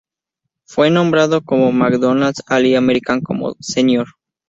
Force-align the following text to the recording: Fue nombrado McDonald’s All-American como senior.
Fue 0.65 0.89
nombrado 0.89 1.41
McDonald’s 1.45 2.41
All-American 2.47 3.21
como 3.21 3.53
senior. 3.59 4.07